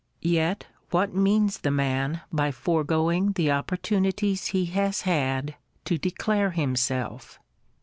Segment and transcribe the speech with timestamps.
[0.11, 5.53] * Yet what means the man by foregoing the opportunities he has had
[5.85, 7.39] to declare himself?